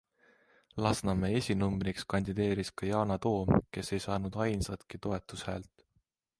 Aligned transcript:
Lasnamäe 0.85 1.29
esinumbriks 1.39 2.07
kandideeris 2.15 2.73
ka 2.81 2.91
Yana 2.93 3.19
Toom, 3.27 3.55
kes 3.77 3.95
ei 3.99 4.03
saanud 4.09 4.41
ainsatki 4.47 5.05
toetushäält. 5.09 5.89